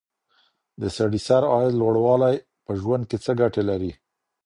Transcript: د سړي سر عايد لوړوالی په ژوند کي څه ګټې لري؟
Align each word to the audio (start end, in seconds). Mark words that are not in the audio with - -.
د 0.81 0.83
سړي 0.97 1.19
سر 1.27 1.43
عايد 1.53 1.73
لوړوالی 1.81 2.35
په 2.65 2.71
ژوند 2.81 3.03
کي 3.09 3.17
څه 3.23 3.31
ګټې 3.41 3.63
لري؟ 3.69 3.91